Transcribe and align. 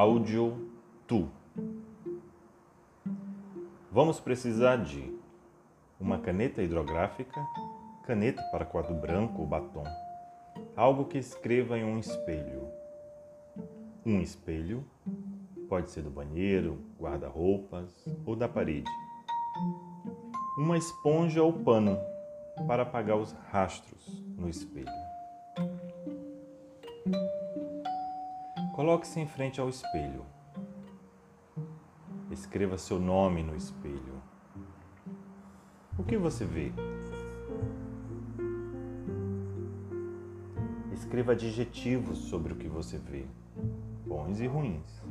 áudio 0.00 0.56
tu. 1.06 1.28
Vamos 3.92 4.18
precisar 4.18 4.76
de 4.76 5.14
uma 6.00 6.18
caneta 6.18 6.62
hidrográfica, 6.62 7.38
caneta 8.06 8.42
para 8.44 8.64
quadro 8.64 8.94
branco 8.94 9.42
ou 9.42 9.46
batom, 9.46 9.84
algo 10.74 11.04
que 11.04 11.18
escreva 11.18 11.76
em 11.76 11.84
um 11.84 11.98
espelho. 11.98 12.66
Um 14.06 14.22
espelho 14.22 14.86
pode 15.68 15.90
ser 15.90 16.00
do 16.00 16.10
banheiro, 16.10 16.78
guarda-roupas 16.98 18.08
ou 18.24 18.34
da 18.34 18.48
parede. 18.48 18.90
Uma 20.56 20.78
esponja 20.78 21.42
ou 21.42 21.52
pano 21.52 21.98
para 22.66 22.84
apagar 22.84 23.18
os 23.18 23.32
rastros 23.50 24.24
no 24.38 24.48
espelho. 24.48 24.88
Coloque-se 28.80 29.20
em 29.20 29.26
frente 29.26 29.60
ao 29.60 29.68
espelho. 29.68 30.24
Escreva 32.30 32.78
seu 32.78 32.98
nome 32.98 33.42
no 33.42 33.54
espelho. 33.54 34.22
O 35.98 36.02
que 36.02 36.16
você 36.16 36.46
vê? 36.46 36.72
Escreva 40.94 41.32
adjetivos 41.32 42.16
sobre 42.20 42.54
o 42.54 42.56
que 42.56 42.68
você 42.68 42.96
vê, 42.96 43.26
bons 44.06 44.40
e 44.40 44.46
ruins. 44.46 45.02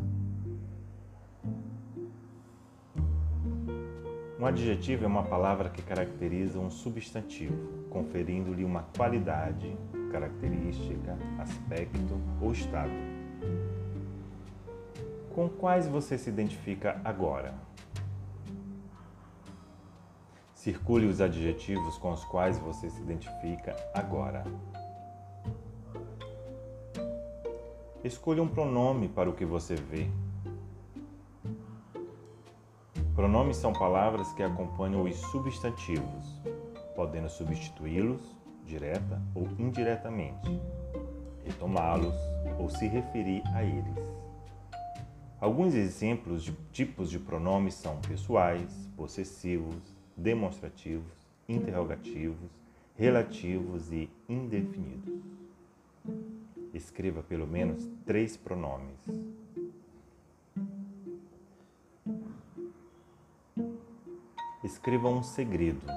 Um 4.39 4.47
adjetivo 4.47 5.03
é 5.03 5.07
uma 5.07 5.25
palavra 5.25 5.69
que 5.69 5.83
caracteriza 5.83 6.57
um 6.57 6.71
substantivo, 6.71 7.87
conferindo-lhe 7.91 8.65
uma 8.65 8.81
qualidade, 8.97 9.77
característica, 10.11 11.15
aspecto 11.37 12.19
ou 12.41 12.51
estado. 12.51 13.08
Com 15.33 15.47
quais 15.47 15.87
você 15.87 16.17
se 16.17 16.29
identifica 16.29 16.99
agora? 17.03 17.53
Circule 20.53 21.05
os 21.05 21.21
adjetivos 21.21 21.97
com 21.97 22.11
os 22.11 22.25
quais 22.25 22.57
você 22.57 22.89
se 22.89 23.01
identifica 23.01 23.75
agora. 23.93 24.43
Escolha 28.03 28.41
um 28.41 28.47
pronome 28.47 29.07
para 29.07 29.29
o 29.29 29.33
que 29.33 29.45
você 29.45 29.75
vê. 29.75 30.09
Pronomes 33.15 33.57
são 33.57 33.73
palavras 33.73 34.31
que 34.33 34.43
acompanham 34.43 35.03
os 35.03 35.15
substantivos, 35.15 36.41
podendo 36.95 37.29
substituí-los 37.29 38.21
direta 38.65 39.21
ou 39.33 39.47
indiretamente, 39.57 40.61
retomá-los 41.43 42.15
ou 42.59 42.69
se 42.69 42.87
referir 42.87 43.41
a 43.53 43.63
eles. 43.63 44.18
Alguns 45.41 45.73
exemplos 45.73 46.43
de 46.43 46.51
tipos 46.73 47.09
de 47.09 47.17
pronomes 47.17 47.73
são 47.73 48.01
pessoais, 48.01 48.89
possessivos, 48.97 49.95
demonstrativos, 50.15 51.13
interrogativos, 51.47 52.51
relativos 52.93 53.89
e 53.93 54.09
indefinidos. 54.27 55.23
Escreva 56.73 57.23
pelo 57.23 57.47
menos 57.47 57.87
três 58.05 58.35
pronomes. 58.35 58.99
Escreva 64.61 65.07
um 65.07 65.23
segredo, 65.23 65.87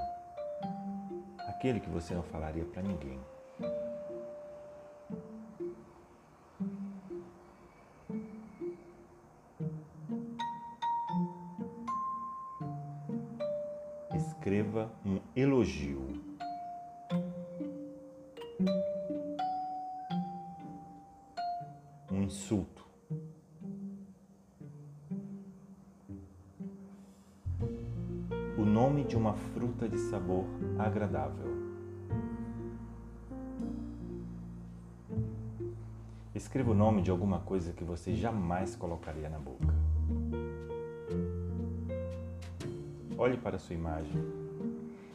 aquele 1.48 1.80
que 1.80 1.90
você 1.90 2.14
não 2.14 2.22
falaria 2.22 2.64
para 2.64 2.80
ninguém. 2.80 3.18
Elogio. 15.42 16.02
Um 22.10 22.22
insulto. 22.22 22.82
o 28.58 28.64
nome 28.64 29.02
de 29.02 29.16
uma 29.16 29.32
fruta 29.34 29.88
de 29.88 29.98
sabor 29.98 30.44
agradável. 30.78 31.50
Escreva 36.32 36.70
o 36.70 36.74
nome 36.74 37.02
de 37.02 37.10
alguma 37.10 37.40
coisa 37.40 37.72
que 37.72 37.82
você 37.82 38.14
jamais 38.14 38.76
colocaria 38.76 39.28
na 39.28 39.38
boca. 39.38 39.74
Olhe 43.18 43.36
para 43.36 43.56
a 43.56 43.58
sua 43.58 43.74
imagem. 43.74 44.41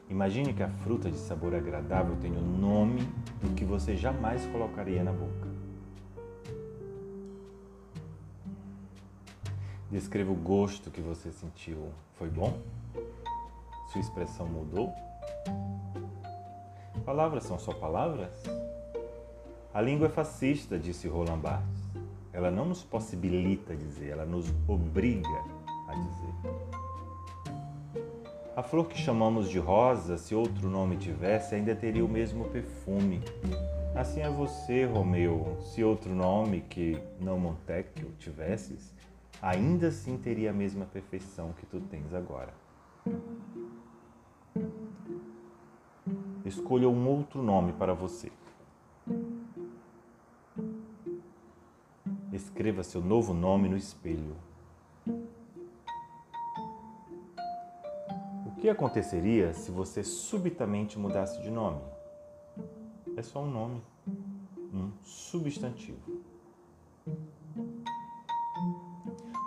Imagine 0.09 0.53
que 0.53 0.63
a 0.63 0.69
fruta 0.69 1.12
de 1.12 1.18
sabor 1.18 1.53
agradável 1.53 2.16
tem 2.22 2.31
o 2.31 2.41
nome 2.41 3.01
do 3.41 3.53
que 3.53 3.66
você 3.66 3.95
jamais 3.95 4.45
colocaria 4.47 5.03
na 5.03 5.12
boca. 5.12 5.47
Descreva 9.91 10.31
o 10.31 10.35
gosto 10.35 10.90
que 10.90 11.01
você 11.01 11.31
sentiu. 11.31 11.90
Foi 12.16 12.29
bom? 12.29 12.57
Sua 13.91 14.01
expressão 14.01 14.47
mudou? 14.47 14.94
Palavras 17.06 17.44
são 17.44 17.59
só 17.59 17.74
palavras? 17.74 18.31
A 19.74 19.81
língua 19.81 20.07
é 20.07 20.09
fascista, 20.09 20.79
disse 20.79 21.07
Roland 21.07 21.39
Barthes. 21.39 21.84
Ela 22.34 22.50
não 22.50 22.66
nos 22.66 22.84
possibilita 22.84 23.75
dizer, 23.75 24.09
ela 24.09 24.25
nos 24.25 24.53
obriga 24.68 25.44
a 25.88 25.94
dizer. 25.94 26.56
A 28.57 28.63
flor 28.63 28.88
que 28.88 28.97
chamamos 28.97 29.51
de 29.51 29.59
rosa, 29.59 30.18
se 30.18 30.34
outro 30.34 30.68
nome 30.68 30.97
tivesse, 30.97 31.53
ainda 31.53 31.75
teria 31.75 32.03
o 32.03 32.09
mesmo 32.09 32.45
perfume. 32.45 33.22
Assim 33.94 34.22
é 34.22 34.29
você, 34.31 34.84
Romeu, 34.84 35.59
se 35.62 35.84
outro 35.84 36.12
nome 36.16 36.62
que 36.62 37.00
não 37.22 37.38
Montecchio 37.38 38.12
tivesses, 38.18 38.95
ainda 39.40 39.90
assim 39.90 40.18
teria 40.18 40.50
a 40.50 40.53
mesma 40.53 40.85
perfeição 40.85 41.53
que 41.53 41.68
tu 41.68 41.79
tens 41.81 42.12
agora. 42.16 42.51
Escolha 46.44 46.89
um 46.89 47.07
outro 47.07 47.44
nome 47.44 47.74
para 47.74 47.94
você. 47.94 48.31
Escreva 52.34 52.81
seu 52.81 53.01
novo 53.01 53.35
nome 53.35 53.69
no 53.69 53.78
espelho. 53.78 54.47
Que 58.68 58.72
aconteceria 58.72 59.54
se 59.54 59.72
você 59.72 60.04
subitamente 60.04 61.00
mudasse 61.00 61.42
de 61.42 61.50
nome? 61.50 61.80
É 63.16 63.22
só 63.22 63.42
um 63.42 63.50
nome, 63.50 63.82
um 64.74 64.92
substantivo. 65.06 66.22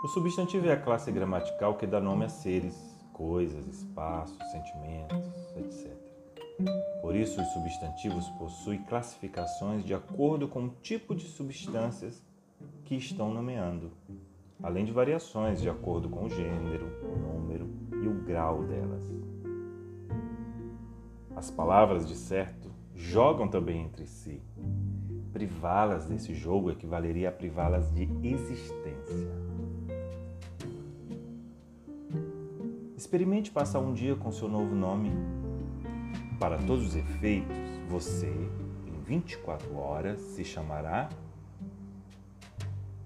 O 0.03 0.09
substantivo 0.09 0.67
é 0.69 0.73
a 0.73 0.81
classe 0.81 1.13
gramatical 1.13 1.77
que 1.77 1.87
dá 1.87 2.01
nome 2.01 2.25
a 2.25 2.31
seres, 2.31 2.75
coisas, 3.13 3.67
espaços, 3.67 4.39
sentimentos, 4.51 5.19
etc. 5.59 5.95
Por 7.03 7.15
isso, 7.15 7.43
os 7.43 7.49
substantivos 7.49 8.27
possuem 8.39 8.83
classificações 8.85 9.85
de 9.85 9.93
acordo 9.93 10.49
com 10.49 10.65
o 10.65 10.71
tipo 10.81 11.15
de 11.15 11.27
substâncias 11.27 12.25
que 12.87 12.95
estão 12.95 13.31
nomeando, 13.35 13.93
além 14.63 14.85
de 14.85 14.93
variações 14.93 15.61
de 15.61 15.69
acordo 15.69 16.09
com 16.09 16.25
o 16.25 16.29
gênero, 16.29 16.87
o 17.03 17.19
número 17.19 17.69
e 18.03 18.07
o 18.07 18.15
grau 18.25 18.65
delas. 18.65 19.05
As 21.35 21.51
palavras, 21.51 22.07
de 22.07 22.15
certo, 22.15 22.71
jogam 22.95 23.49
também 23.49 23.85
entre 23.85 24.07
si. 24.07 24.43
Privá-las 25.33 26.07
desse 26.07 26.35
jogo 26.35 26.71
equivaleria 26.71 27.29
a 27.29 27.33
privá-las 27.33 27.93
de 27.95 28.09
existência. 28.23 29.31
Experimente 32.97 33.51
passar 33.51 33.79
um 33.79 33.95
dia 33.95 34.15
com 34.15 34.31
seu 34.31 34.49
novo 34.49 34.75
nome 34.75 35.11
para 36.39 36.59
todos 36.59 36.89
os 36.89 36.97
efeitos, 36.97 37.57
você, 37.89 38.31
em 38.87 39.01
24 39.05 39.75
horas, 39.77 40.21
se 40.21 40.45
chamará. 40.45 41.09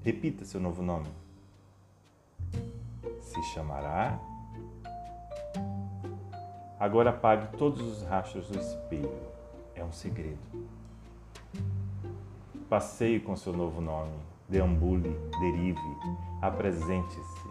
Repita 0.02 0.44
seu 0.44 0.60
novo 0.60 0.82
nome. 0.82 1.23
Se 3.24 3.42
chamará. 3.42 4.18
Agora 6.78 7.10
apague 7.10 7.56
todos 7.56 7.80
os 7.80 8.02
rastros 8.04 8.48
do 8.48 8.58
espelho. 8.58 9.12
É 9.74 9.82
um 9.82 9.92
segredo. 9.92 10.38
Passeie 12.68 13.18
com 13.18 13.34
seu 13.34 13.52
novo 13.52 13.80
nome. 13.80 14.14
Deambule, 14.48 15.18
derive, 15.40 15.80
apresente-se. 16.40 17.48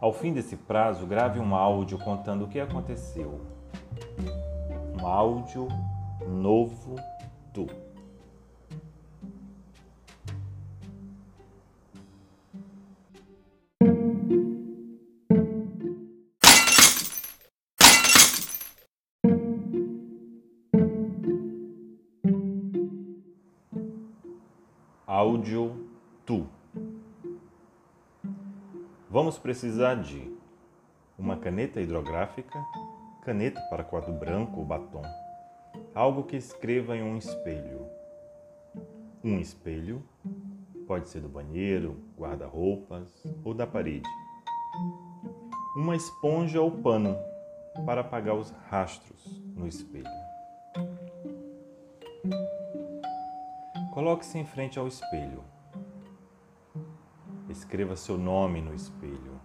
Ao 0.00 0.12
fim 0.12 0.32
desse 0.32 0.56
prazo, 0.56 1.06
grave 1.06 1.38
um 1.38 1.54
áudio 1.54 1.98
contando 1.98 2.44
o 2.44 2.48
que 2.48 2.58
aconteceu 2.58 3.40
um 5.00 5.06
áudio 5.06 5.68
novo 6.28 6.96
tu. 7.52 7.66
Áudio 25.20 25.86
tu. 26.24 26.46
Vamos 29.10 29.36
precisar 29.36 29.96
de 29.96 30.34
uma 31.18 31.36
caneta 31.36 31.78
hidrográfica, 31.78 32.58
caneta 33.22 33.60
para 33.68 33.84
quadro 33.84 34.14
branco 34.14 34.60
ou 34.60 34.64
batom, 34.64 35.02
algo 35.94 36.22
que 36.22 36.36
escreva 36.36 36.96
em 36.96 37.02
um 37.02 37.18
espelho. 37.18 37.86
Um 39.22 39.38
espelho 39.38 40.02
pode 40.86 41.10
ser 41.10 41.20
do 41.20 41.28
banheiro, 41.28 42.02
guarda-roupas 42.16 43.22
ou 43.44 43.52
da 43.52 43.66
parede. 43.66 44.08
Uma 45.76 45.96
esponja 45.96 46.62
ou 46.62 46.70
pano 46.70 47.14
para 47.84 48.00
apagar 48.00 48.36
os 48.36 48.52
rastros 48.70 49.22
no 49.54 49.68
espelho. 49.68 50.29
Coloque-se 54.00 54.38
em 54.38 54.46
frente 54.46 54.78
ao 54.78 54.88
espelho. 54.88 55.44
Escreva 57.50 57.94
seu 57.96 58.16
nome 58.16 58.62
no 58.62 58.74
espelho. 58.74 59.38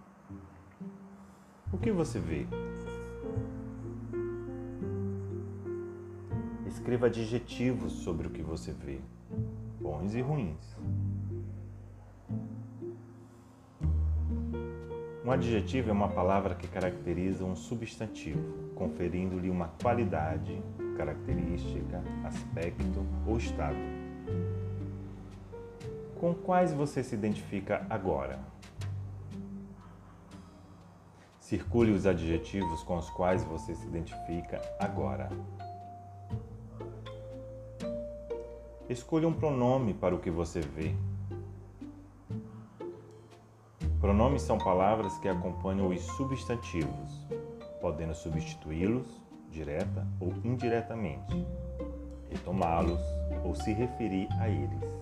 O 1.70 1.76
que 1.76 1.92
você 1.92 2.18
vê? 2.18 2.46
Escreva 6.66 7.04
adjetivos 7.04 7.92
sobre 7.92 8.28
o 8.28 8.30
que 8.30 8.40
você 8.40 8.72
vê, 8.72 8.98
bons 9.78 10.14
e 10.14 10.22
ruins. 10.22 10.74
Um 15.22 15.30
adjetivo 15.30 15.90
é 15.90 15.92
uma 15.92 16.08
palavra 16.08 16.54
que 16.54 16.66
caracteriza 16.66 17.44
um 17.44 17.54
substantivo, 17.54 18.72
conferindo-lhe 18.74 19.50
uma 19.50 19.68
qualidade, 19.82 20.62
característica, 20.96 22.02
aspecto 22.24 23.04
ou 23.26 23.36
estado. 23.36 23.95
Com 26.18 26.34
quais 26.34 26.72
você 26.72 27.04
se 27.04 27.14
identifica 27.14 27.86
agora? 27.90 28.38
Circule 31.38 31.92
os 31.92 32.06
adjetivos 32.06 32.82
com 32.82 32.96
os 32.96 33.10
quais 33.10 33.44
você 33.44 33.74
se 33.74 33.86
identifica 33.86 34.60
agora. 34.80 35.28
Escolha 38.88 39.28
um 39.28 39.32
pronome 39.32 39.92
para 39.92 40.14
o 40.14 40.18
que 40.18 40.30
você 40.30 40.60
vê. 40.60 40.94
Pronomes 44.00 44.42
são 44.42 44.56
palavras 44.56 45.18
que 45.18 45.28
acompanham 45.28 45.88
os 45.88 46.00
substantivos, 46.00 47.26
podendo 47.80 48.14
substituí-los 48.14 49.06
direta 49.50 50.06
ou 50.20 50.32
indiretamente, 50.44 51.46
retomá-los 52.30 53.00
ou 53.44 53.54
se 53.54 53.72
referir 53.72 54.28
a 54.40 54.48
eles. 54.48 54.95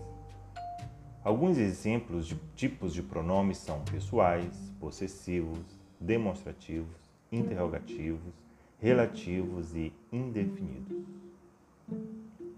Alguns 1.24 1.56
exemplos 1.56 2.26
de 2.26 2.36
tipos 2.54 2.92
de 2.92 3.02
pronomes 3.02 3.56
são 3.56 3.82
pessoais, 3.82 4.70
possessivos, 4.78 5.64
demonstrativos, 5.98 6.94
interrogativos, 7.32 8.34
relativos 8.78 9.74
e 9.74 9.90
indefinidos. 10.12 11.02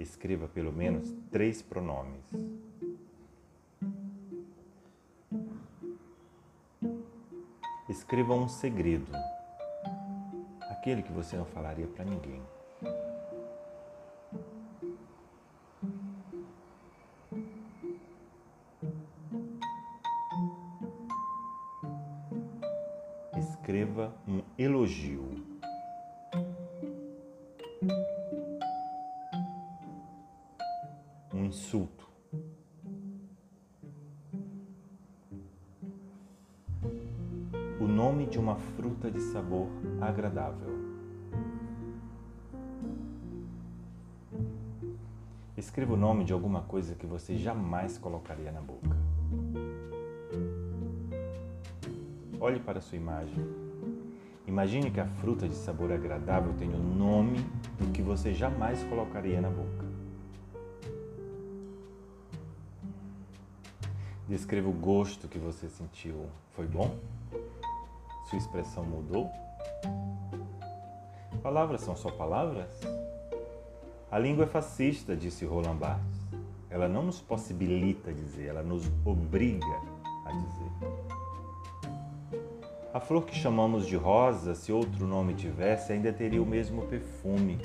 Escreva 0.00 0.48
pelo 0.48 0.72
menos 0.72 1.14
três 1.30 1.62
pronomes. 1.62 2.24
Escreva 7.88 8.34
um 8.34 8.48
segredo, 8.48 9.12
aquele 10.62 11.02
que 11.02 11.12
você 11.12 11.36
não 11.36 11.44
falaria 11.44 11.86
para 11.86 12.04
ninguém. 12.04 12.42
Elogio. 24.58 25.24
Um 31.32 31.44
insulto. 31.44 32.06
o 37.78 37.86
nome 37.86 38.26
de 38.26 38.38
uma 38.38 38.56
fruta 38.56 39.10
de 39.10 39.20
sabor 39.20 39.68
agradável. 40.00 40.74
Escreva 45.56 45.94
o 45.94 45.96
nome 45.96 46.24
de 46.24 46.32
alguma 46.32 46.62
coisa 46.62 46.94
que 46.94 47.06
você 47.06 47.36
jamais 47.36 47.96
colocaria 47.96 48.50
na 48.50 48.60
boca. 48.60 48.96
Olhe 52.40 52.58
para 52.58 52.78
a 52.78 52.82
sua 52.82 52.96
imagem. 52.96 53.65
Imagine 54.46 54.90
que 54.90 55.00
a 55.00 55.06
fruta 55.06 55.48
de 55.48 55.54
sabor 55.56 55.90
agradável 55.90 56.54
tem 56.54 56.68
o 56.72 56.78
nome 56.78 57.38
do 57.78 57.90
que 57.92 58.00
você 58.00 58.32
jamais 58.32 58.82
colocaria 58.84 59.40
na 59.40 59.50
boca. 59.50 59.84
Descreva 64.28 64.68
o 64.68 64.72
gosto 64.72 65.26
que 65.28 65.38
você 65.38 65.68
sentiu. 65.68 66.26
Foi 66.54 66.66
bom? 66.66 66.96
Sua 68.28 68.38
expressão 68.38 68.84
mudou? 68.84 69.30
Palavras 71.42 71.80
são 71.80 71.96
só 71.96 72.10
palavras? 72.10 72.70
A 74.10 74.18
língua 74.18 74.44
é 74.44 74.48
fascista, 74.48 75.16
disse 75.16 75.44
Roland 75.44 75.76
Barthes. 75.76 76.20
Ela 76.70 76.88
não 76.88 77.02
nos 77.04 77.20
possibilita 77.20 78.12
dizer, 78.12 78.46
ela 78.46 78.62
nos 78.62 78.90
obriga 79.04 79.80
a 80.24 80.32
dizer. 80.32 80.65
A 82.96 83.00
flor 83.00 83.26
que 83.26 83.34
chamamos 83.34 83.86
de 83.86 83.94
rosa, 83.94 84.54
se 84.54 84.72
outro 84.72 85.06
nome 85.06 85.34
tivesse, 85.34 85.92
ainda 85.92 86.10
teria 86.14 86.42
o 86.42 86.46
mesmo 86.46 86.86
perfume. 86.86 87.58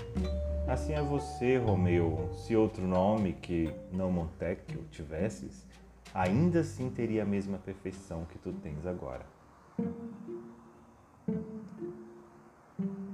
Assim 0.67 0.91
é 0.91 1.01
você, 1.01 1.55
Romeu, 1.55 2.29
se 2.33 2.53
outro 2.53 2.85
nome 2.85 3.31
que 3.31 3.73
não 3.93 4.11
Montecchio 4.11 4.83
tivesses, 4.91 5.65
ainda 6.13 6.59
assim 6.59 6.89
teria 6.89 7.23
a 7.23 7.25
mesma 7.25 7.57
perfeição 7.57 8.25
que 8.25 8.37
tu 8.39 8.51
tens 8.51 8.85
agora. 8.85 9.25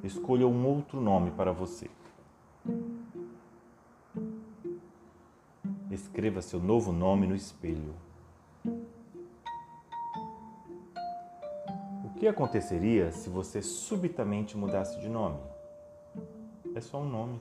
Escolha 0.03 0.47
um 0.47 0.65
outro 0.65 0.99
nome 0.99 1.29
para 1.29 1.51
você. 1.51 1.87
Escreva 5.91 6.41
seu 6.41 6.59
novo 6.59 6.91
nome 6.91 7.27
no 7.27 7.35
espelho. 7.35 8.06
Que 12.27 12.31
aconteceria 12.31 13.09
se 13.09 13.29
você 13.29 13.61
subitamente 13.61 14.57
mudasse 14.57 14.99
de 14.99 15.07
nome? 15.07 15.39
É 16.75 16.81
só 16.81 16.99
um 16.99 17.09
nome, 17.09 17.39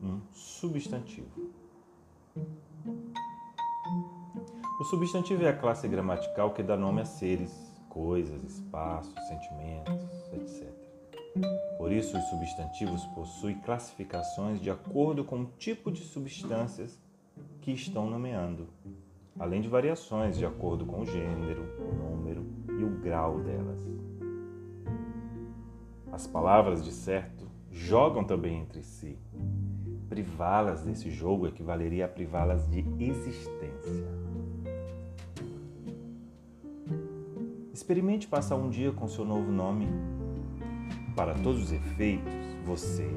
um 0.00 0.20
substantivo. 0.32 1.28
O 4.78 4.84
substantivo 4.84 5.42
é 5.42 5.48
a 5.48 5.56
classe 5.56 5.88
gramatical 5.88 6.54
que 6.54 6.62
dá 6.62 6.76
nome 6.76 7.00
a 7.00 7.04
seres, 7.04 7.52
coisas, 7.88 8.40
espaços, 8.44 9.12
sentimentos, 9.26 10.32
etc. 10.32 10.72
Por 11.76 11.90
isso, 11.90 12.16
os 12.16 12.24
substantivos 12.26 13.04
possuem 13.06 13.58
classificações 13.58 14.60
de 14.60 14.70
acordo 14.70 15.24
com 15.24 15.40
o 15.40 15.46
tipo 15.58 15.90
de 15.90 16.04
substâncias 16.04 17.00
que 17.62 17.72
estão 17.72 18.08
nomeando, 18.08 18.68
além 19.38 19.60
de 19.60 19.68
variações 19.68 20.36
de 20.36 20.44
acordo 20.44 20.84
com 20.84 21.02
o 21.02 21.06
gênero, 21.06 21.62
o 21.78 21.94
número 21.94 22.44
e 22.78 22.84
o 22.84 22.90
grau 23.00 23.40
delas. 23.40 23.80
As 26.10 26.26
palavras, 26.26 26.84
de 26.84 26.90
certo, 26.90 27.46
jogam 27.70 28.24
também 28.24 28.60
entre 28.60 28.82
si. 28.82 29.18
Privá-las 30.08 30.82
desse 30.82 31.10
jogo 31.10 31.46
equivaleria 31.46 32.06
a 32.06 32.08
privá-las 32.08 32.68
de 32.68 32.84
existência. 32.98 34.08
Experimente 37.72 38.26
passar 38.26 38.56
um 38.56 38.68
dia 38.68 38.90
com 38.90 39.06
seu 39.06 39.24
novo 39.24 39.52
nome 39.52 39.86
para 41.14 41.34
todos 41.34 41.64
os 41.64 41.72
efeitos, 41.72 42.34
você, 42.64 43.08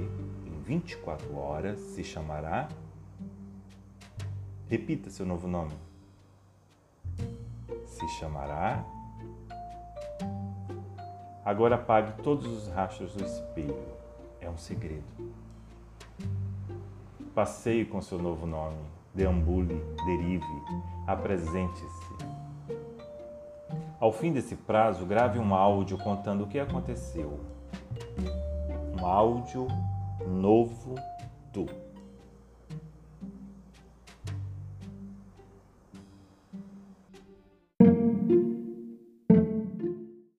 em 0.46 0.62
24 0.64 1.36
horas, 1.36 1.80
se 1.80 2.04
chamará. 2.04 2.68
Repita 4.68 5.10
seu 5.10 5.26
novo 5.26 5.48
nome. 5.48 5.91
Se 8.02 8.08
chamará. 8.08 8.84
Agora 11.46 11.76
apague 11.76 12.20
todos 12.24 12.48
os 12.48 12.68
rastros 12.74 13.14
do 13.14 13.24
espelho. 13.24 13.78
É 14.40 14.50
um 14.50 14.58
segredo. 14.58 15.04
Passeie 17.36 17.86
com 17.86 18.02
seu 18.02 18.18
novo 18.18 18.48
nome. 18.48 18.80
Deambule, 19.14 19.80
derive, 20.04 20.64
apresente-se. 21.06 22.16
Ao 24.00 24.12
fim 24.12 24.34
desse 24.34 24.56
prazo, 24.56 25.06
grave 25.06 25.38
um 25.38 25.54
áudio 25.54 25.96
contando 26.00 26.46
o 26.46 26.48
que 26.48 26.60
aconteceu 26.60 27.40
um 29.00 29.06
áudio 29.06 29.68
novo 30.28 30.96
do 31.54 31.66